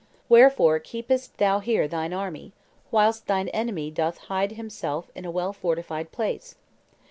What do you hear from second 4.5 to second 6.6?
himself in a well fortified place?